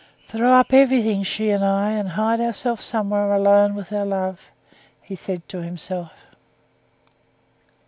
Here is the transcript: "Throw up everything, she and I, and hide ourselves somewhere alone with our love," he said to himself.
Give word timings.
"Throw 0.27 0.53
up 0.55 0.73
everything, 0.73 1.21
she 1.21 1.51
and 1.51 1.63
I, 1.63 1.91
and 1.91 2.09
hide 2.09 2.41
ourselves 2.41 2.83
somewhere 2.83 3.31
alone 3.35 3.75
with 3.75 3.93
our 3.93 4.03
love," 4.03 4.49
he 4.99 5.15
said 5.15 5.47
to 5.49 5.61
himself. 5.61 6.11